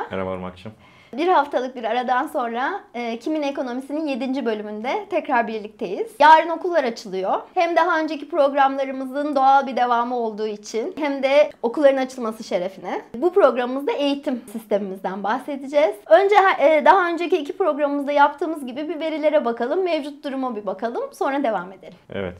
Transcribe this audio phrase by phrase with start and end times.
[0.00, 0.16] merhaba.
[0.16, 0.72] Merhaba Irmak'cığım.
[1.16, 4.46] Bir haftalık bir aradan sonra e, Kimin Ekonomisi'nin 7.
[4.46, 6.12] bölümünde tekrar birlikteyiz.
[6.20, 7.40] Yarın okullar açılıyor.
[7.54, 13.02] Hem daha önceki programlarımızın doğal bir devamı olduğu için hem de okulların açılması şerefine.
[13.14, 15.96] Bu programımızda eğitim sistemimizden bahsedeceğiz.
[16.06, 21.02] Önce e, daha önceki iki programımızda yaptığımız gibi bir verilere bakalım, mevcut duruma bir bakalım,
[21.12, 21.98] sonra devam edelim.
[22.10, 22.36] Evet.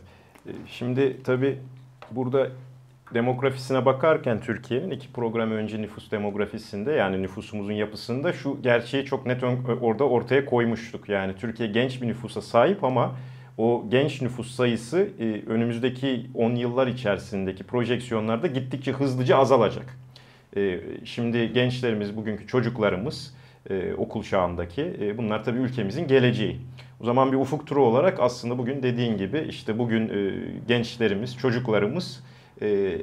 [0.47, 1.59] E, şimdi tabii
[2.11, 2.47] burada
[3.15, 9.45] demografisine bakarken Türkiye'nin iki program önce nüfus demografisinde yani nüfusumuzun yapısında şu gerçeği çok net
[9.81, 11.09] orada ortaya koymuştuk.
[11.09, 13.17] Yani Türkiye genç bir nüfusa sahip ama
[13.59, 19.99] o genç nüfus sayısı e, önümüzdeki 10 yıllar içerisindeki projeksiyonlarda gittikçe hızlıca azalacak.
[20.57, 23.35] E, şimdi gençlerimiz, bugünkü çocuklarımız
[23.71, 26.61] e, okul çağındaki bunlar tabii ülkemizin geleceği.
[27.01, 30.13] O zaman bir ufuk turu olarak aslında bugün dediğin gibi işte bugün
[30.69, 32.40] gençlerimiz, çocuklarımız e,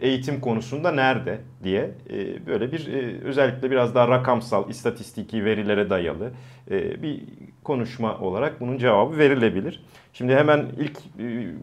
[0.02, 6.32] eğitim konusunda nerede diye e, böyle bir e, özellikle biraz daha rakamsal, istatistiki verilere dayalı
[7.02, 7.24] bir
[7.64, 9.84] konuşma olarak bunun cevabı verilebilir.
[10.14, 11.00] Şimdi hemen ilk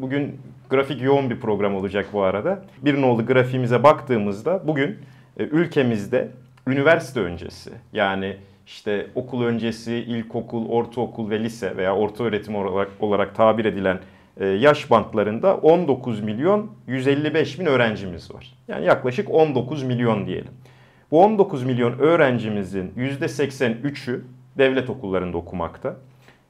[0.01, 2.65] bugün grafik yoğun bir program olacak bu arada.
[2.83, 4.99] Bir nolu grafiğimize baktığımızda bugün
[5.39, 6.29] ülkemizde
[6.67, 13.35] üniversite öncesi yani işte okul öncesi, ilkokul, ortaokul ve lise veya orta öğretim olarak, olarak
[13.35, 14.01] tabir edilen e,
[14.41, 18.55] yaş bantlarında 19 milyon 155 bin öğrencimiz var.
[18.69, 20.53] Yani yaklaşık 19 milyon diyelim.
[21.11, 24.21] Bu 19 milyon öğrencimizin %83'ü
[24.59, 25.97] devlet okullarında okumakta.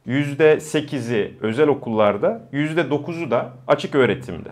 [0.07, 4.49] %8'i özel okullarda, %9'u da açık öğretimde.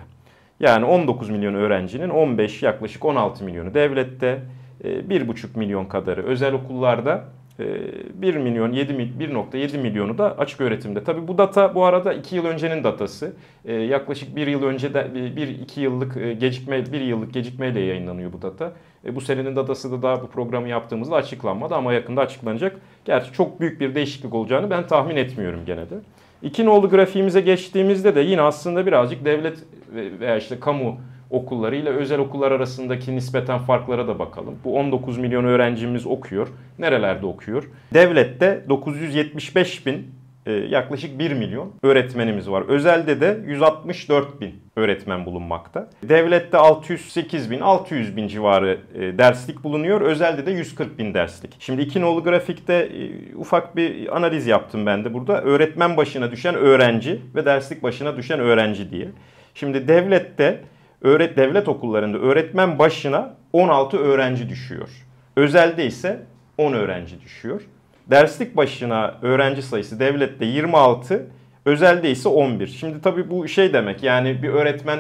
[0.61, 4.41] Yani 19 milyon öğrencinin 15 yaklaşık 16 milyonu devlette,
[4.85, 7.25] 1,5 e, milyon kadarı özel okullarda
[7.59, 11.05] 1 ee, milyon 7 1.7 milyonu da açık öğretimde.
[11.05, 13.33] Tabii bu data bu arada 2 yıl öncenin datası.
[13.65, 18.43] Ee, yaklaşık 1 yıl önce de 1-2 yıllık e, gecikme 1 yıllık gecikmeyle yayınlanıyor bu
[18.43, 18.73] data.
[19.05, 22.77] E, bu senenin datası da daha bu programı yaptığımızda açıklanmadı ama yakında açıklanacak.
[23.05, 25.95] Gerçi çok büyük bir değişiklik olacağını ben tahmin etmiyorum gene de.
[26.43, 29.59] İki nolu grafiğimize geçtiğimizde de yine aslında birazcık devlet
[29.95, 30.97] veya işte kamu
[31.33, 34.55] okulları ile özel okullar arasındaki nispeten farklara da bakalım.
[34.65, 36.49] Bu 19 milyon öğrencimiz okuyor.
[36.79, 37.71] Nerelerde okuyor?
[37.95, 40.07] Devlette 975 bin
[40.47, 42.63] e, yaklaşık 1 milyon öğretmenimiz var.
[42.63, 45.91] Özelde de 164 bin öğretmen bulunmakta.
[46.03, 50.01] Devlette 608 bin, 600 bin civarı e, derslik bulunuyor.
[50.01, 51.57] Özelde de 140 bin derslik.
[51.59, 55.43] Şimdi iki nolu grafikte e, ufak bir analiz yaptım ben de burada.
[55.43, 59.09] Öğretmen başına düşen öğrenci ve derslik başına düşen öğrenci diye.
[59.55, 60.61] Şimdi devlette
[61.03, 64.89] öğret devlet okullarında öğretmen başına 16 öğrenci düşüyor.
[65.37, 66.23] Özelde ise
[66.59, 67.63] 10 öğrenci düşüyor.
[68.11, 71.27] Derslik başına öğrenci sayısı devlette 26,
[71.65, 72.67] özelde ise 11.
[72.67, 74.99] Şimdi tabii bu şey demek yani bir öğretmen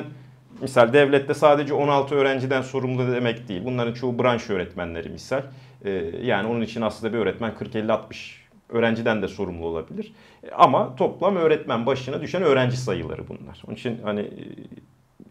[0.60, 3.62] misal devlette sadece 16 öğrenciden sorumlu demek değil.
[3.64, 5.42] Bunların çoğu branş öğretmenleri misal.
[5.84, 5.90] Ee,
[6.22, 8.02] yani onun için aslında bir öğretmen 40-50-60
[8.69, 10.12] öğrenciden de sorumlu olabilir.
[10.52, 13.62] Ama toplam öğretmen başına düşen öğrenci sayıları bunlar.
[13.66, 14.30] Onun için hani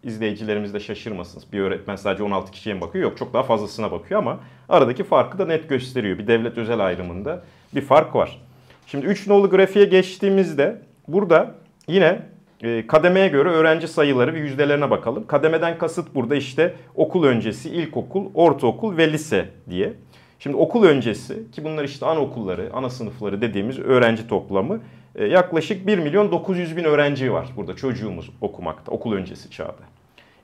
[0.04, 1.44] izleyicilerimiz de şaşırmasın.
[1.54, 3.04] Bir öğretmen sadece 16 kişiye mi bakıyor?
[3.04, 4.40] Yok çok daha fazlasına bakıyor ama
[4.70, 6.18] aradaki farkı da net gösteriyor.
[6.18, 7.44] Bir devlet özel ayrımında
[7.76, 8.42] bir fark var.
[8.88, 11.56] Şimdi 3 nolu grafiğe geçtiğimizde burada
[11.88, 12.20] yine
[12.64, 15.28] e, kademeye göre öğrenci sayıları ve yüzdelerine bakalım.
[15.28, 19.94] Kademeden kasıt burada işte okul öncesi, ilkokul, ortaokul ve lise diye.
[20.40, 24.80] Şimdi okul öncesi ki bunlar işte anaokulları, ana sınıfları dediğimiz öğrenci toplamı
[25.20, 29.92] yaklaşık 1 milyon 900 bin öğrenci var burada çocuğumuz okumakta okul öncesi çağda.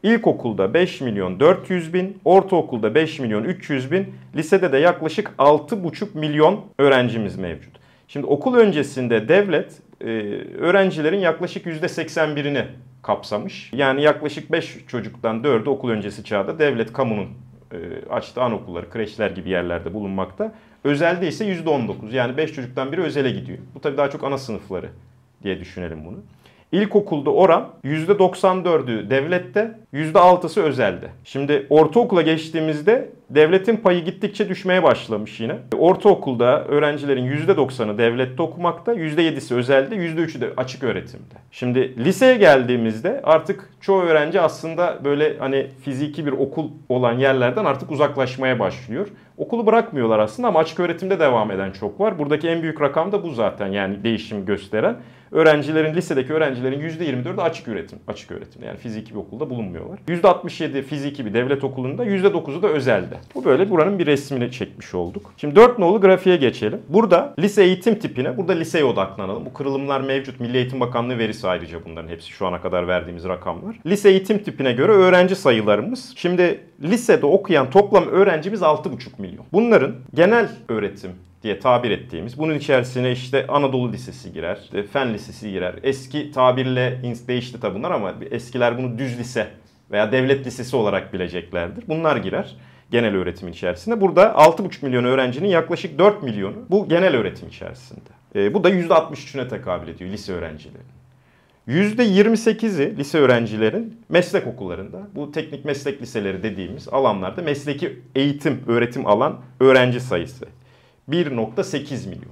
[0.04, 6.66] İlkokulda 5 milyon 400 bin, ortaokulda 5 milyon 300 bin, lisede de yaklaşık 6,5 milyon
[6.80, 7.78] öğrencimiz mevcut.
[8.08, 10.06] Şimdi okul öncesinde devlet e,
[10.58, 12.64] öğrencilerin yaklaşık %81'ini
[13.04, 13.74] kapsamış.
[13.74, 17.28] Yani yaklaşık 5 çocuktan 4'ü okul öncesi çağda devlet kamunun
[17.72, 17.78] e,
[18.10, 20.54] açtığı anaokulları, kreşler gibi yerlerde bulunmakta.
[20.88, 23.58] Özelde ise %19 yani 5 çocuktan biri özele gidiyor.
[23.76, 24.90] Bu tabii daha çok ana sınıfları
[25.44, 26.18] diye düşünelim bunu.
[26.72, 31.08] İlkokulda oran %94'ü devlette, %6'sı özelde.
[31.24, 35.56] Şimdi ortaokula geçtiğimizde devletin payı gittikçe düşmeye başlamış yine.
[35.78, 41.36] Ortaokulda öğrencilerin %90'ı devlette okumakta, %7'si özelde, %3'ü de açık öğretimde.
[41.52, 47.92] Şimdi liseye geldiğimizde artık çoğu öğrenci aslında böyle hani fiziki bir okul olan yerlerden artık
[47.92, 49.08] uzaklaşmaya başlıyor.
[49.38, 52.20] Okulu bırakmıyorlar aslında ama açık öğretimde devam eden çok var.
[52.20, 54.98] Buradaki en büyük rakam da bu zaten yani değişim gösteren.
[55.32, 60.00] Öğrencilerin, lisedeki öğrencilerin %24'ü açık öğretim, açık öğretimde yani fiziki bir okulda bulunmuyorlar.
[60.08, 63.16] %67 fiziki bir devlet okulunda, %9'u da özelde.
[63.36, 65.34] Bu böyle buranın bir resmini çekmiş olduk.
[65.38, 66.82] Şimdi 4 nolu grafiğe geçelim.
[66.90, 69.46] Burada lise eğitim tipine, burada liseye odaklanalım.
[69.46, 70.40] Bu kırılımlar mevcut.
[70.40, 73.76] Milli Eğitim Bakanlığı verisi ayrıca bunların hepsi şu ana kadar verdiğimiz rakamlar.
[73.86, 76.14] Lise eğitim tipine göre öğrenci sayılarımız.
[76.16, 79.46] Şimdi lisede okuyan toplam öğrencimiz 6,5 milyon.
[79.54, 81.12] Bunların genel öğretim
[81.44, 82.40] diye tabir ettiğimiz.
[82.40, 85.76] Bunun içerisine işte Anadolu Lisesi girer, işte Fen Lisesi girer.
[85.84, 89.48] Eski tabirle değişti tabi bunlar ama eskiler bunu düz lise
[89.92, 91.84] veya devlet lisesi olarak bileceklerdir.
[91.88, 92.56] Bunlar girer
[92.92, 94.02] genel öğretim içerisinde.
[94.02, 98.10] Burada 6,5 milyon öğrencinin yaklaşık 4 milyonu bu genel öğretim içerisinde.
[98.36, 100.97] E, bu da %63'üne tekabül ediyor lise öğrencilerinin.
[101.68, 109.40] %28'i lise öğrencilerin meslek okullarında, bu teknik meslek liseleri dediğimiz alanlarda mesleki eğitim, öğretim alan
[109.60, 110.46] öğrenci sayısı.
[111.10, 112.32] 1.8 milyon.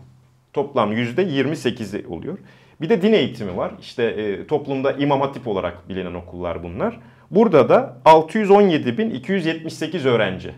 [0.54, 2.38] Toplam %28'i oluyor.
[2.82, 3.72] Bir de din eğitimi var.
[3.82, 7.00] İşte e, toplumda imam hatip olarak bilinen okullar bunlar.
[7.32, 10.52] Burada da 617.278 öğrenci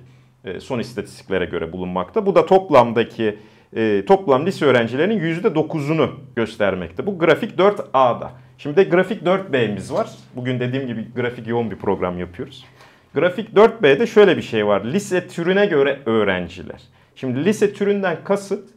[0.45, 2.25] e, son istatistiklere göre bulunmakta.
[2.25, 3.37] Bu da toplamdaki
[3.75, 7.05] e, toplam lise öğrencilerinin %9'unu göstermekte.
[7.05, 8.31] Bu grafik 4A'da.
[8.57, 10.09] Şimdi de grafik 4B'miz var.
[10.35, 12.65] Bugün dediğim gibi grafik yoğun bir program yapıyoruz.
[13.13, 14.85] Grafik 4B'de şöyle bir şey var.
[14.85, 16.81] Lise türüne göre öğrenciler.
[17.15, 18.69] Şimdi lise türünden kasıt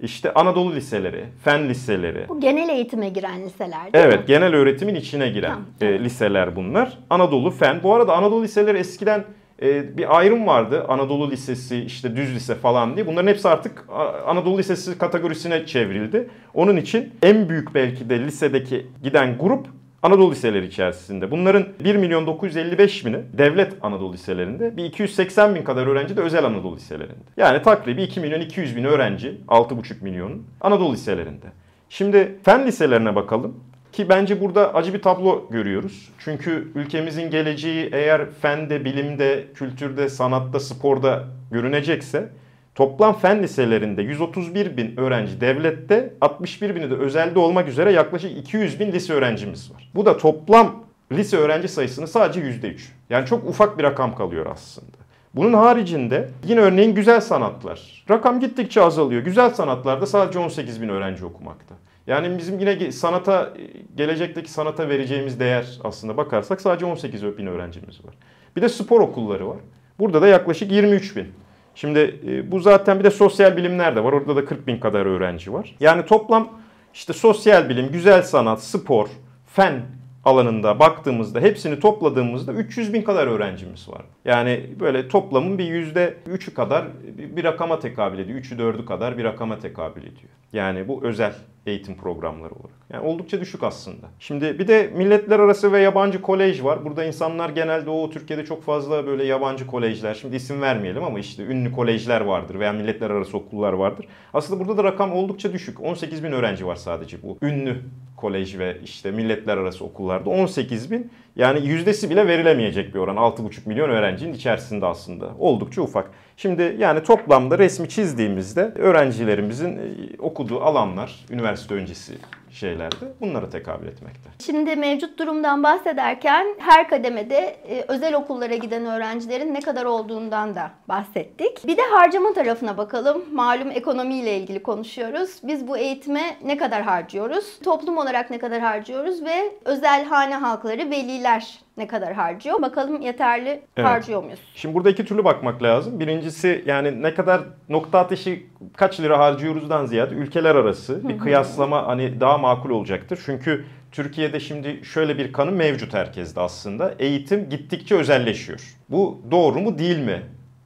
[0.00, 2.28] işte Anadolu liseleri, fen liseleri.
[2.28, 4.24] Bu genel eğitime giren liseler değil Evet, mi?
[4.26, 5.94] genel öğretimin içine giren tamam, tamam.
[5.94, 6.98] E, liseler bunlar.
[7.10, 7.82] Anadolu fen.
[7.82, 9.24] Bu arada Anadolu liseleri eskiden
[9.62, 10.84] e, bir ayrım vardı.
[10.88, 13.06] Anadolu Lisesi, işte düz lise falan diye.
[13.06, 13.84] Bunların hepsi artık
[14.26, 16.28] Anadolu Lisesi kategorisine çevrildi.
[16.54, 19.66] Onun için en büyük belki de lisedeki giden grup
[20.02, 21.30] Anadolu liseleri içerisinde.
[21.30, 26.44] Bunların 1 milyon 955 bini devlet Anadolu liselerinde, bir 280 bin kadar öğrenci de özel
[26.44, 27.24] Anadolu liselerinde.
[27.36, 31.46] Yani takribi 2 milyon 200 bin öğrenci, 6,5 milyonun Anadolu liselerinde.
[31.88, 33.60] Şimdi fen liselerine bakalım.
[33.92, 36.08] Ki bence burada acı bir tablo görüyoruz.
[36.18, 42.28] Çünkü ülkemizin geleceği eğer fende, bilimde, kültürde, sanatta, sporda görünecekse
[42.74, 48.80] Toplam fen liselerinde 131 bin öğrenci devlette, 61 bini de özelde olmak üzere yaklaşık 200
[48.80, 49.90] bin lise öğrencimiz var.
[49.94, 52.74] Bu da toplam lise öğrenci sayısının sadece %3.
[53.10, 54.96] Yani çok ufak bir rakam kalıyor aslında.
[55.34, 58.04] Bunun haricinde yine örneğin güzel sanatlar.
[58.10, 59.22] Rakam gittikçe azalıyor.
[59.22, 61.74] Güzel sanatlarda sadece 18 bin öğrenci okumakta.
[62.06, 63.52] Yani bizim yine sanata,
[63.96, 68.14] gelecekteki sanata vereceğimiz değer aslında bakarsak sadece 18 bin öğrencimiz var.
[68.56, 69.58] Bir de spor okulları var.
[69.98, 71.26] Burada da yaklaşık 23 bin.
[71.74, 74.12] Şimdi e, bu zaten bir de sosyal bilimler de var.
[74.12, 75.76] Orada da 40 bin kadar öğrenci var.
[75.80, 76.48] Yani toplam
[76.94, 79.08] işte sosyal bilim, güzel sanat, spor,
[79.46, 79.82] fen
[80.24, 84.02] alanında baktığımızda hepsini topladığımızda 300 bin kadar öğrencimiz var.
[84.24, 86.84] Yani böyle toplamın bir yüzde üçü kadar
[87.16, 88.38] bir rakama tekabül ediyor.
[88.38, 90.30] Üçü dördü kadar bir rakama tekabül ediyor.
[90.52, 91.32] Yani bu özel
[91.66, 92.76] eğitim programları olarak.
[92.92, 94.06] Yani oldukça düşük aslında.
[94.18, 96.84] Şimdi bir de milletler arası ve yabancı kolej var.
[96.84, 101.42] Burada insanlar genelde o Türkiye'de çok fazla böyle yabancı kolejler, şimdi isim vermeyelim ama işte
[101.42, 104.06] ünlü kolejler vardır veya milletler arası okullar vardır.
[104.34, 105.80] Aslında burada da rakam oldukça düşük.
[105.80, 107.76] 18 bin öğrenci var sadece bu ünlü
[108.16, 113.68] kolej ve işte milletler arası okullarda 18 bin yani yüzdesi bile verilemeyecek bir oran 6,5
[113.68, 116.10] milyon öğrencinin içerisinde aslında oldukça ufak.
[116.36, 119.80] Şimdi yani toplamda resmi çizdiğimizde öğrencilerimizin e,
[120.18, 122.14] okuduğu alanlar üniversite öncesi
[122.52, 124.30] şeylerde bunlara tekabül etmekte.
[124.44, 130.70] Şimdi mevcut durumdan bahsederken her kademede e, özel okullara giden öğrencilerin ne kadar olduğundan da
[130.88, 131.66] bahsettik.
[131.66, 133.24] Bir de harcama tarafına bakalım.
[133.32, 135.30] Malum ekonomiyle ilgili konuşuyoruz.
[135.42, 137.58] Biz bu eğitime ne kadar harcıyoruz?
[137.64, 142.62] Toplum olarak ne kadar harcıyoruz ve özel hane halkları, veliler ne kadar harcıyor?
[142.62, 143.88] Bakalım yeterli evet.
[143.88, 144.40] harcıyor muyuz?
[144.54, 146.00] Şimdi burada iki türlü bakmak lazım.
[146.00, 148.38] Birincisi yani ne kadar nokta atışı
[148.76, 153.20] kaç lira harcıyoruzdan ziyade ülkeler arası bir kıyaslama hani daha makul olacaktır.
[153.26, 156.94] Çünkü Türkiye'de şimdi şöyle bir kanı mevcut herkeste aslında.
[156.98, 158.76] Eğitim gittikçe özelleşiyor.
[158.88, 160.22] Bu doğru mu değil mi?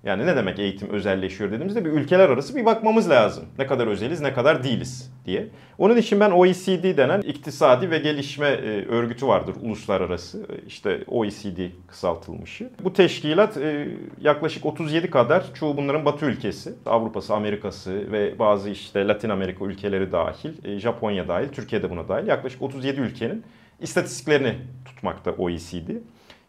[0.06, 3.44] Yani ne demek eğitim özelleşiyor dediğimizde bir ülkeler arası bir bakmamız lazım.
[3.58, 5.48] Ne kadar özeliz, ne kadar değiliz diye.
[5.78, 10.38] Onun için ben OECD denen iktisadi ve gelişme e, örgütü vardır uluslararası.
[10.38, 12.70] E, işte OECD kısaltılmışı.
[12.84, 13.88] Bu teşkilat e,
[14.20, 16.74] yaklaşık 37 kadar çoğu bunların batı ülkesi.
[16.86, 22.26] Avrupa'sı, Amerika'sı ve bazı işte Latin Amerika ülkeleri dahil, Japonya dahil, Türkiye de buna dahil.
[22.26, 23.44] Yaklaşık 37 ülkenin
[23.80, 25.90] istatistiklerini tutmakta OECD.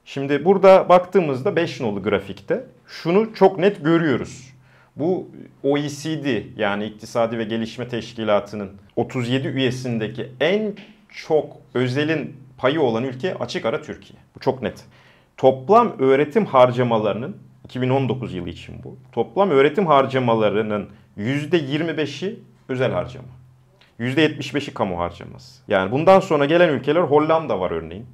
[0.05, 4.53] Şimdi burada baktığımızda 5 nolu grafikte şunu çok net görüyoruz.
[4.95, 5.29] Bu
[5.63, 10.75] OECD yani İktisadi ve Gelişme Teşkilatı'nın 37 üyesindeki en
[11.09, 14.19] çok özelin payı olan ülke açık ara Türkiye.
[14.35, 14.85] Bu çok net.
[15.37, 18.97] Toplam öğretim harcamalarının 2019 yılı için bu.
[19.11, 22.39] Toplam öğretim harcamalarının %25'i
[22.69, 23.27] özel harcama.
[23.99, 25.61] %75'i kamu harcaması.
[25.67, 28.05] Yani bundan sonra gelen ülkeler Hollanda var örneğin.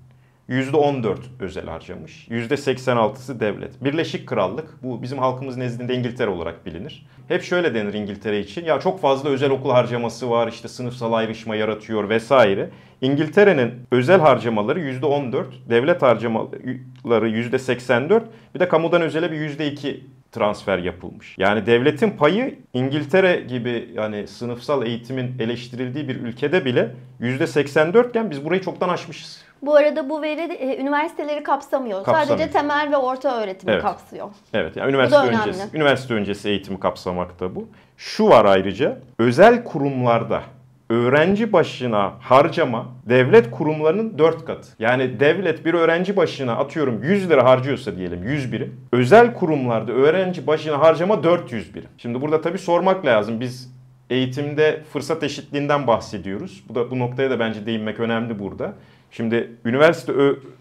[0.49, 2.27] %14 özel harcamış.
[2.27, 3.83] %86'sı devlet.
[3.83, 7.05] Birleşik Krallık bu bizim halkımız nezdinde İngiltere olarak bilinir.
[7.27, 8.65] Hep şöyle denir İngiltere için.
[8.65, 12.69] Ya çok fazla özel okul harcaması var işte sınıfsal ayrışma yaratıyor vesaire.
[13.01, 18.21] İngiltere'nin özel harcamaları %14, devlet harcamaları %84,
[18.55, 19.99] bir de kamudan özele bir %2
[20.31, 21.37] transfer yapılmış.
[21.37, 28.45] Yani devletin payı İngiltere gibi yani sınıfsal eğitimin eleştirildiği bir ülkede bile %84 iken biz
[28.45, 29.43] burayı çoktan aşmışız.
[29.65, 32.03] Bu arada bu veri e, üniversiteleri kapsamıyor.
[32.03, 32.27] Kapsamıyor.
[32.27, 33.81] Sadece temel ve orta öğretimi Evet.
[33.81, 34.29] kapsıyor.
[34.53, 37.67] Evet yani üniversite öncesi üniversite öncesi eğitimi kapsamakta bu.
[37.97, 40.41] Şu var ayrıca özel kurumlarda
[40.89, 44.67] öğrenci başına harcama devlet kurumlarının 4 katı.
[44.79, 48.81] Yani devlet bir öğrenci başına atıyorum 100 lira harcıyorsa diyelim 100 birim.
[48.91, 51.89] Özel kurumlarda öğrenci başına harcama 400 birim.
[51.97, 53.39] Şimdi burada tabii sormak lazım.
[53.39, 53.73] Biz
[54.09, 56.63] eğitimde fırsat eşitliğinden bahsediyoruz.
[56.69, 58.73] Bu da bu noktaya da bence değinmek önemli burada.
[59.13, 60.13] Şimdi üniversite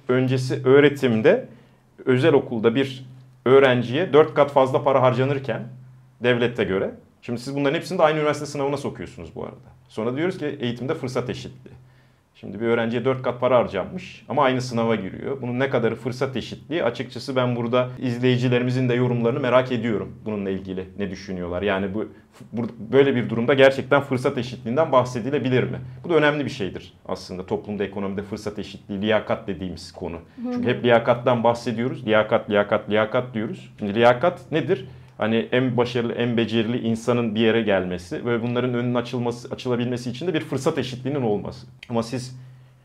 [0.09, 1.49] öncesi öğretimde
[2.05, 3.07] özel okulda bir
[3.45, 5.69] öğrenciye 4 kat fazla para harcanırken
[6.23, 6.95] devlette göre.
[7.23, 9.57] Şimdi siz bunların hepsini de aynı üniversite sınavına sokuyorsunuz bu arada.
[9.89, 11.75] Sonra diyoruz ki eğitimde fırsat eşitliği.
[12.43, 15.43] Şimdi bir öğrenciye 4 kat para harcanmış ama aynı sınava giriyor.
[15.43, 16.85] Bunun ne kadarı fırsat eşitliği?
[16.85, 21.63] Açıkçası ben burada izleyicilerimizin de yorumlarını merak ediyorum bununla ilgili ne düşünüyorlar.
[21.63, 22.09] Yani bu,
[22.53, 25.79] bu böyle bir durumda gerçekten fırsat eşitliğinden bahsedilebilir mi?
[26.05, 30.19] Bu da önemli bir şeydir aslında toplumda ekonomide fırsat eşitliği, liyakat dediğimiz konu.
[30.53, 32.07] Çünkü hep liyakattan bahsediyoruz.
[32.07, 33.73] Liyakat, liyakat, liyakat diyoruz.
[33.79, 34.89] Şimdi liyakat nedir?
[35.23, 40.27] Hani en başarılı, en becerili insanın bir yere gelmesi ve bunların önünün açılması, açılabilmesi için
[40.27, 41.67] de bir fırsat eşitliğinin olması.
[41.89, 42.41] Ama siz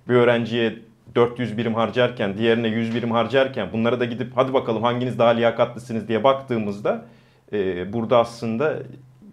[0.09, 0.75] bir öğrenciye
[1.15, 6.07] 400 birim harcarken, diğerine 100 birim harcarken bunlara da gidip hadi bakalım hanginiz daha liyakatlısınız
[6.07, 7.05] diye baktığımızda
[7.53, 8.79] e, burada aslında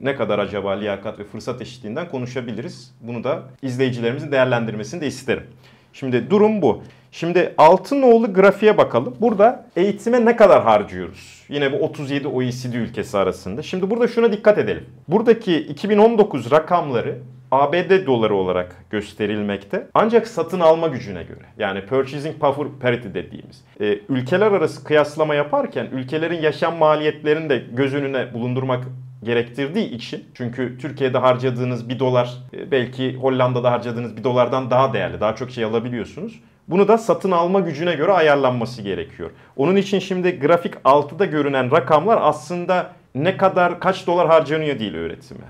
[0.01, 2.95] ne kadar acaba liyakat ve fırsat eşitliğinden konuşabiliriz.
[3.01, 5.45] Bunu da izleyicilerimizin değerlendirmesini de isterim.
[5.95, 6.83] Şimdi durum bu.
[7.13, 9.17] Şimdi Altınoğlu grafiğe bakalım.
[9.21, 11.45] Burada eğitime ne kadar harcıyoruz?
[11.49, 13.63] Yine bu 37 OECD ülkesi arasında.
[13.63, 14.87] Şimdi burada şuna dikkat edelim.
[15.09, 17.19] Buradaki 2019 rakamları
[17.51, 19.87] ABD doları olarak gösterilmekte.
[19.95, 23.65] Ancak satın alma gücüne göre yani purchasing power parity dediğimiz.
[23.81, 28.85] e, ülkeler arası kıyaslama yaparken ülkelerin yaşam maliyetlerini de göz önüne bulundurmak
[29.25, 35.21] gerektirdiği için çünkü Türkiye'de harcadığınız bir dolar e, belki Hollanda'da harcadığınız bir dolardan daha değerli,
[35.21, 36.41] daha çok şey alabiliyorsunuz.
[36.69, 39.31] Bunu da satın alma gücüne göre ayarlanması gerekiyor.
[39.57, 45.45] Onun için şimdi grafik 6'da görünen rakamlar aslında ne kadar kaç dolar harcanıyor değil öğretime.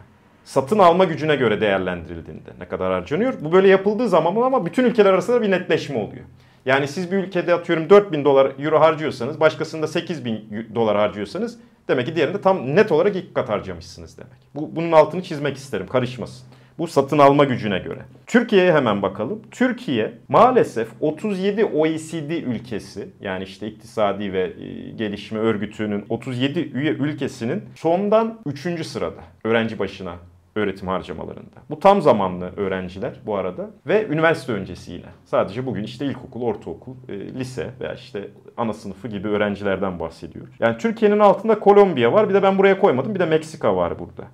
[0.45, 3.35] Satın alma gücüne göre değerlendirildiğinde ne kadar harcanıyor.
[3.41, 6.25] Bu böyle yapıldığı zaman ama bütün ülkeler arasında bir netleşme oluyor.
[6.67, 12.17] Yani siz bir ülkede atıyorum 4000 dolar euro harcıyorsanız başkasında 8000 dolar harcıyorsanız demek ki
[12.17, 14.33] diğerinde tam net olarak iki kat harcamışsınız demek.
[14.55, 16.47] Bu, bunun altını çizmek isterim karışmasın.
[16.79, 18.01] Bu satın alma gücüne göre.
[18.27, 19.43] Türkiye'ye hemen bakalım.
[19.51, 27.63] Türkiye maalesef 37 OECD ülkesi yani işte iktisadi ve e, gelişme örgütünün 37 üye ülkesinin
[27.75, 28.87] sondan 3.
[28.87, 30.17] sırada öğrenci başına
[30.55, 31.57] öğretim harcamalarında.
[31.71, 35.07] Bu tam zamanlı öğrenciler bu arada ve üniversite öncesi yine.
[35.25, 40.55] Sadece bugün işte ilkokul, ortaokul, e, lise veya işte ana sınıfı gibi öğrencilerden bahsediyoruz.
[40.61, 44.25] Yani Türkiye'nin altında Kolombiya var bir de ben buraya koymadım bir de Meksika var burada.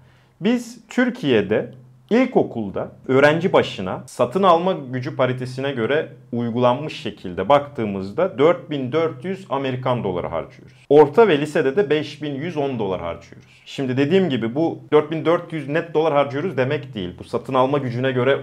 [0.41, 1.75] Biz Türkiye'de
[2.11, 10.77] İlkokulda öğrenci başına satın alma gücü paritesine göre uygulanmış şekilde baktığımızda 4400 Amerikan doları harcıyoruz.
[10.89, 13.49] Orta ve lisede de 5110 dolar harcıyoruz.
[13.67, 17.15] Şimdi dediğim gibi bu 4400 net dolar harcıyoruz demek değil.
[17.19, 18.41] Bu satın alma gücüne göre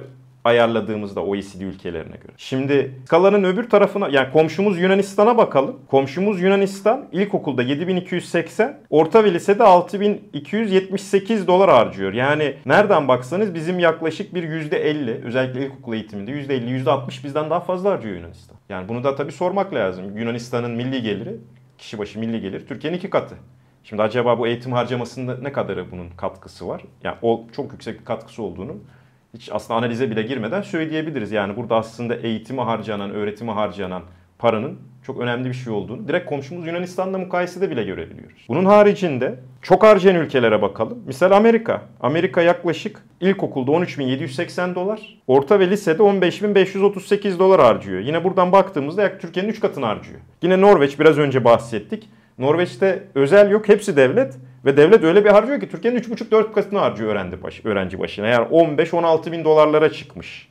[0.48, 2.32] ayarladığımızda OECD ülkelerine göre.
[2.38, 5.80] Şimdi skalanın öbür tarafına yani komşumuz Yunanistan'a bakalım.
[5.88, 12.14] Komşumuz Yunanistan ilkokulda 7280, orta ve lisede 6278 dolar harcıyor.
[12.14, 17.92] Yani nereden baksanız bizim yaklaşık bir %50 özellikle ilkokul eğitiminde %50 %60 bizden daha fazla
[17.92, 18.58] harcıyor Yunanistan.
[18.70, 20.18] Yani bunu da tabii sormak lazım.
[20.18, 21.36] Yunanistan'ın milli geliri,
[21.78, 23.36] kişi başı milli gelir Türkiye'nin iki katı.
[23.84, 26.84] Şimdi acaba bu eğitim harcamasında ne kadarı bunun katkısı var?
[27.04, 28.76] Yani o çok yüksek bir katkısı olduğunu
[29.38, 31.32] hiç aslında analize bile girmeden söyleyebiliriz.
[31.32, 34.04] Yani burada aslında eğitime harcanan, öğretime harcanan
[34.40, 38.46] paranın çok önemli bir şey olduğunu direkt komşumuz Yunanistan'la mukayesede bile görebiliyoruz.
[38.50, 41.04] Bunun haricinde çok harcayan ülkelere bakalım.
[41.06, 41.82] Misal Amerika.
[42.00, 48.00] Amerika yaklaşık ilkokulda 13.780 dolar, orta ve lisede 15.538 dolar harcıyor.
[48.00, 50.20] Yine buradan baktığımızda yak Türkiye'nin 3 katını harcıyor.
[50.42, 52.10] Yine Norveç biraz önce bahsettik.
[52.38, 54.38] Norveç'te özel yok, hepsi devlet.
[54.66, 58.28] Ve devlet öyle bir harcıyor ki Türkiye'nin 3,5-4 katını harcıyor öğrenci, baş, öğrenci başına.
[58.28, 60.48] Yani 15-16 bin dolarlara çıkmış.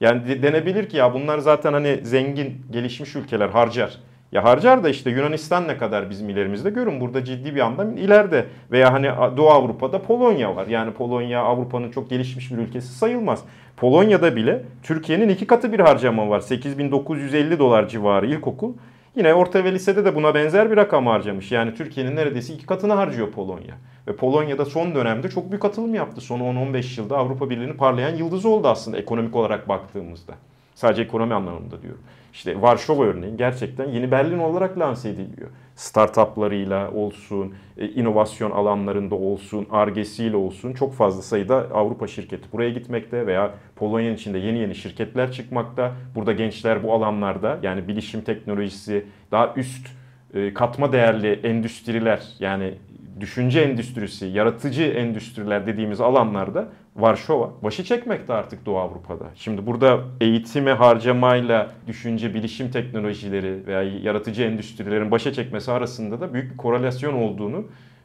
[0.00, 3.98] Yani de, denebilir ki ya bunlar zaten hani zengin, gelişmiş ülkeler harcar.
[4.32, 8.46] Ya harcar da işte Yunanistan ne kadar bizim ilerimizde görün burada ciddi bir anda ileride.
[8.70, 10.66] Veya hani Doğu Avrupa'da Polonya var.
[10.66, 13.44] Yani Polonya Avrupa'nın çok gelişmiş bir ülkesi sayılmaz.
[13.76, 16.40] Polonya'da bile Türkiye'nin iki katı bir harcama var.
[16.40, 18.72] 8950 dolar civarı ilkokul.
[19.18, 21.52] Yine orta ve lisede de buna benzer bir rakam harcamış.
[21.52, 23.74] Yani Türkiye'nin neredeyse iki katını harcıyor Polonya.
[24.08, 26.20] Ve Polonya'da son dönemde çok büyük atılım yaptı.
[26.20, 30.34] Son 10-15 yılda Avrupa Birliği'nin parlayan yıldızı oldu aslında ekonomik olarak baktığımızda.
[30.74, 32.00] Sadece ekonomi anlamında diyorum.
[32.38, 35.50] İşte Varşova örneğin gerçekten yeni Berlin olarak lanse ediliyor.
[35.74, 43.26] Startuplarıyla olsun, e, inovasyon alanlarında olsun, argesiyle olsun çok fazla sayıda Avrupa şirketi buraya gitmekte
[43.26, 45.92] veya Polonya'nın içinde yeni yeni şirketler çıkmakta.
[46.14, 49.88] Burada gençler bu alanlarda yani bilişim teknolojisi, daha üst
[50.34, 52.74] e, katma değerli endüstriler yani
[53.20, 56.68] düşünce endüstrisi, yaratıcı endüstriler dediğimiz alanlarda
[56.98, 59.24] Varşova başı çekmekte artık Doğu Avrupa'da.
[59.34, 66.52] Şimdi burada eğitime harcamayla düşünce, bilişim teknolojileri veya yaratıcı endüstrilerin başa çekmesi arasında da büyük
[66.52, 67.64] bir korelasyon olduğunu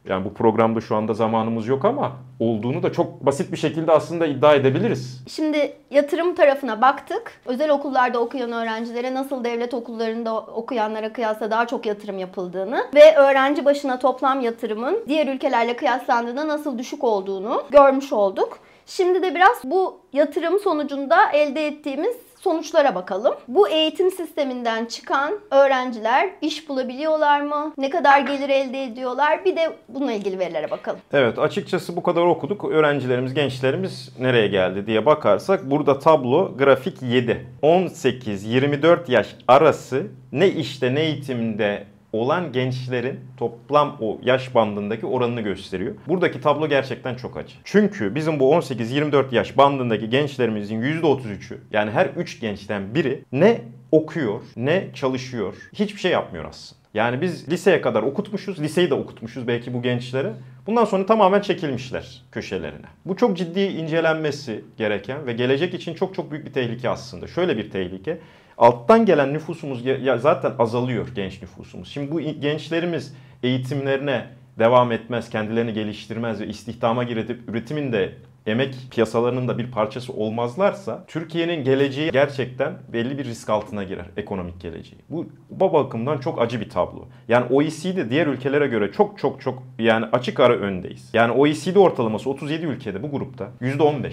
[0.10, 4.26] yani bu programda şu anda zamanımız yok ama olduğunu da çok basit bir şekilde aslında
[4.26, 5.24] iddia edebiliriz.
[5.28, 7.32] Şimdi yatırım tarafına baktık.
[7.46, 13.66] Özel okullarda okuyan öğrencilere nasıl devlet okullarında okuyanlara kıyasla daha çok yatırım yapıldığını ve öğrenci
[13.66, 18.60] başına toplam yatırımın diğer ülkelerle kıyaslandığında nasıl düşük olduğunu görmüş olduk.
[18.86, 23.36] Şimdi de biraz bu yatırım sonucunda elde ettiğimiz sonuçlara bakalım.
[23.48, 27.74] Bu eğitim sisteminden çıkan öğrenciler iş bulabiliyorlar mı?
[27.78, 29.46] Ne kadar gelir elde ediyorlar?
[29.46, 31.00] Bir de bununla ilgili verilere bakalım.
[31.14, 32.66] Evet açıkçası bu kadar okuduk.
[32.66, 37.48] Öğrencilerimiz, gençlerimiz nereye geldi diye bakarsak burada tablo grafik 7.
[37.64, 45.96] 18-24 yaş arası ne işte ne eğitimde olan gençlerin toplam o yaş bandındaki oranını gösteriyor.
[46.08, 47.56] Buradaki tablo gerçekten çok acı.
[47.64, 54.42] Çünkü bizim bu 18-24 yaş bandındaki gençlerimizin %33'ü yani her 3 gençten biri ne okuyor
[54.56, 55.56] ne çalışıyor.
[55.74, 56.84] Hiçbir şey yapmıyor aslında.
[56.94, 60.34] Yani biz liseye kadar okutmuşuz, liseyi de okutmuşuz belki bu gençlere.
[60.68, 62.86] Bundan sonra tamamen çekilmişler köşelerine.
[63.06, 67.28] Bu çok ciddi incelenmesi gereken ve gelecek için çok çok büyük bir tehlike aslında.
[67.28, 68.20] Şöyle bir tehlike
[68.58, 69.84] alttan gelen nüfusumuz
[70.18, 71.88] zaten azalıyor genç nüfusumuz.
[71.88, 74.26] Şimdi bu gençlerimiz eğitimlerine
[74.60, 78.14] devam etmez, kendilerini geliştirmez ve istihdama girip üretimin de
[78.46, 84.62] emek piyasalarının da bir parçası olmazlarsa Türkiye'nin geleceği gerçekten belli bir risk altına girer ekonomik
[84.62, 85.00] geleceği.
[85.10, 87.08] Bu bu bakımdan çok acı bir tablo.
[87.28, 91.10] Yani OECD diğer ülkelere göre çok çok çok yani açık ara öndeyiz.
[91.14, 94.12] Yani OECD ortalaması 37 ülkede bu grupta %15.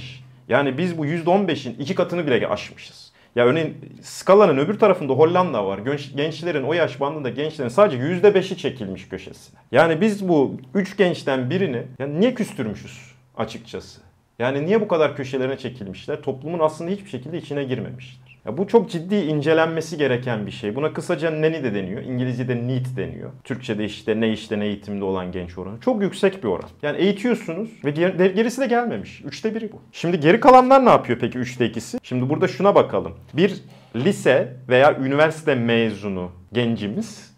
[0.48, 3.09] Yani biz bu %15'in iki katını bile aşmışız.
[3.36, 5.78] Ya örneğin skalanın öbür tarafında Hollanda var.
[6.16, 9.60] Gençlerin o yaş bandında gençlerin sadece %5'i çekilmiş köşesine.
[9.72, 13.00] Yani biz bu üç gençten birini yani niye küstürmüşüz
[13.36, 14.00] açıkçası?
[14.38, 16.22] Yani niye bu kadar köşelerine çekilmişler?
[16.22, 18.29] Toplumun aslında hiçbir şekilde içine girmemişler.
[18.44, 20.76] Ya bu çok ciddi incelenmesi gereken bir şey.
[20.76, 22.02] Buna kısaca neni de deniyor.
[22.02, 23.30] İngilizce'de need deniyor.
[23.44, 25.80] Türkçe'de işte ne işte ne eğitimde olan genç oranı.
[25.80, 26.68] Çok yüksek bir oran.
[26.82, 29.22] Yani eğitiyorsunuz ve gerisi de gelmemiş.
[29.24, 29.82] Üçte biri bu.
[29.92, 31.98] Şimdi geri kalanlar ne yapıyor peki üçte ikisi?
[32.02, 33.12] Şimdi burada şuna bakalım.
[33.34, 33.54] Bir
[33.96, 37.30] lise veya üniversite mezunu gencimiz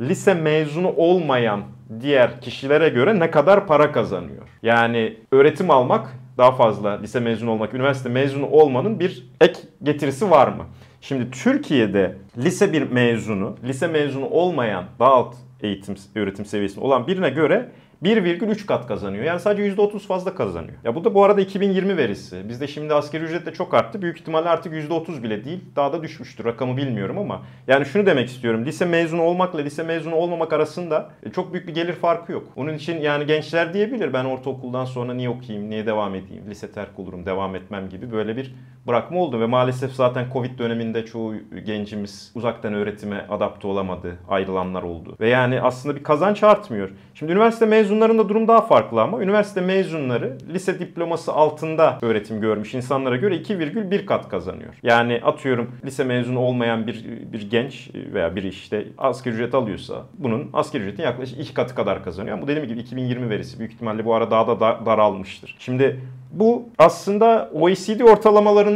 [0.00, 1.62] lise mezunu olmayan
[2.00, 4.42] diğer kişilere göre ne kadar para kazanıyor?
[4.62, 10.48] Yani öğretim almak daha fazla lise mezunu olmak, üniversite mezunu olmanın bir ek getirisi var
[10.48, 10.66] mı?
[11.00, 17.30] Şimdi Türkiye'de lise bir mezunu, lise mezunu olmayan daha alt eğitim öğretim seviyesinde olan birine
[17.30, 17.70] göre
[18.02, 19.24] 1,3 kat kazanıyor.
[19.24, 20.76] Yani sadece %30 fazla kazanıyor.
[20.84, 22.48] Ya bu da bu arada 2020 verisi.
[22.48, 24.02] Bizde şimdi asgari ücret de çok arttı.
[24.02, 25.64] Büyük ihtimalle artık %30 bile değil.
[25.76, 26.44] Daha da düşmüştür.
[26.44, 27.42] Rakamı bilmiyorum ama.
[27.68, 28.64] Yani şunu demek istiyorum.
[28.66, 32.48] Lise mezunu olmakla lise mezunu olmamak arasında e, çok büyük bir gelir farkı yok.
[32.56, 36.98] Onun için yani gençler diyebilir ben ortaokuldan sonra niye okuyayım, niye devam edeyim, lise terk
[36.98, 38.54] olurum, devam etmem gibi böyle bir
[38.86, 39.40] bırakma oldu.
[39.40, 41.34] Ve maalesef zaten Covid döneminde çoğu
[41.66, 44.16] gencimiz uzaktan öğretime adapte olamadı.
[44.28, 45.16] Ayrılanlar oldu.
[45.20, 46.90] Ve yani aslında bir kazanç artmıyor.
[47.14, 53.16] Şimdi üniversite mezunlarında durum daha farklı ama üniversite mezunları lise diploması altında öğretim görmüş insanlara
[53.16, 54.74] göre 2,1 kat kazanıyor.
[54.82, 60.50] Yani atıyorum lise mezunu olmayan bir bir genç veya bir işte asgari ücret alıyorsa bunun
[60.52, 62.42] asgari ücretin yaklaşık 2 katı kadar kazanıyor.
[62.42, 63.58] Bu dediğim gibi 2020 verisi.
[63.58, 65.56] Büyük ihtimalle bu ara daha da daralmıştır.
[65.58, 66.00] Şimdi
[66.32, 68.00] bu aslında OECD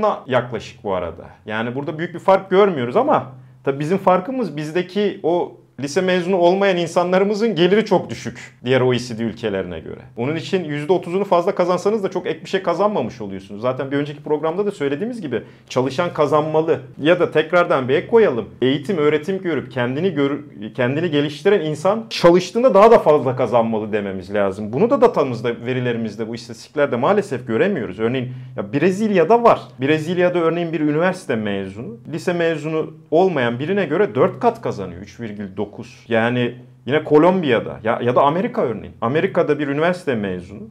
[0.03, 1.25] ortalamalarına yaklaşık bu arada.
[1.47, 3.33] Yani burada büyük bir fark görmüyoruz ama
[3.65, 9.81] tabii bizim farkımız bizdeki o lise mezunu olmayan insanlarımızın geliri çok düşük diğer OECD ülkelerine
[9.81, 10.01] göre.
[10.17, 13.63] Onun için %30'unu fazla kazansanız da çok ek bir şey kazanmamış oluyorsunuz.
[13.63, 18.49] Zaten bir önceki programda da söylediğimiz gibi çalışan kazanmalı ya da tekrardan bir ek koyalım.
[18.63, 20.39] Eğitim, öğretim görüp kendini gör,
[20.75, 24.73] kendini geliştiren insan çalıştığında daha da fazla kazanmalı dememiz lazım.
[24.73, 28.01] Bunu da datamızda, verilerimizde, bu istatistiklerde maalesef göremiyoruz.
[28.01, 29.61] Örneğin ya Brezilya'da var.
[29.81, 35.03] Brezilya'da örneğin bir üniversite mezunu, lise mezunu olmayan birine göre 4 kat kazanıyor.
[35.03, 35.70] 3,9.
[36.09, 36.55] Yani
[36.87, 38.95] yine Kolombiya'da ya, ya da Amerika örneğin.
[39.01, 40.69] Amerika'da bir üniversite mezunu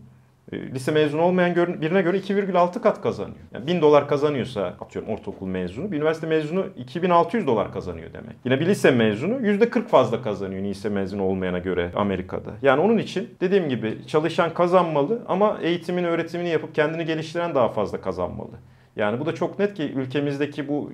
[0.51, 3.37] e, lise mezunu olmayan birine göre 2,6 kat kazanıyor.
[3.53, 8.35] Yani 1000 dolar kazanıyorsa atıyorum ortaokul mezunu, bir üniversite mezunu 2600 dolar kazanıyor demek.
[8.45, 12.51] Yine bir lise mezunu %40 fazla kazanıyor lise mezunu olmayana göre Amerika'da.
[12.61, 18.01] Yani onun için dediğim gibi çalışan kazanmalı ama eğitimini, öğretimini yapıp kendini geliştiren daha fazla
[18.01, 18.51] kazanmalı.
[18.95, 20.91] Yani bu da çok net ki ülkemizdeki bu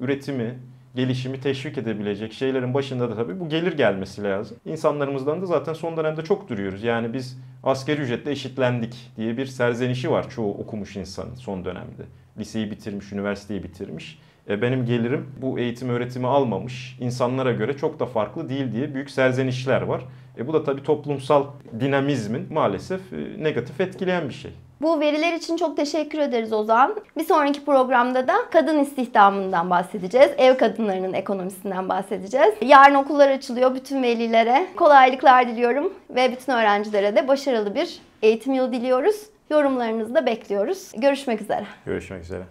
[0.00, 0.54] üretimi,
[0.94, 4.56] gelişimi teşvik edebilecek şeylerin başında da tabii bu gelir gelmesi lazım.
[4.64, 6.82] İnsanlarımızdan da zaten son dönemde çok duruyoruz.
[6.82, 12.02] Yani biz askeri ücretle eşitlendik diye bir serzenişi var çoğu okumuş insanın son dönemde.
[12.38, 14.18] Liseyi bitirmiş, üniversiteyi bitirmiş.
[14.48, 19.10] E benim gelirim bu eğitim öğretimi almamış insanlara göre çok da farklı değil diye büyük
[19.10, 20.04] serzenişler var.
[20.38, 21.46] E bu da tabii toplumsal
[21.80, 24.50] dinamizmin maalesef e, negatif etkileyen bir şey.
[24.80, 26.96] Bu veriler için çok teşekkür ederiz Ozan.
[27.18, 30.30] Bir sonraki programda da kadın istihdamından bahsedeceğiz.
[30.38, 32.54] Ev kadınlarının ekonomisinden bahsedeceğiz.
[32.62, 33.74] Yarın okullar açılıyor.
[33.74, 39.16] Bütün velilere kolaylıklar diliyorum ve bütün öğrencilere de başarılı bir eğitim yılı diliyoruz.
[39.50, 40.92] Yorumlarınızı da bekliyoruz.
[40.96, 41.64] Görüşmek üzere.
[41.86, 42.42] Görüşmek üzere.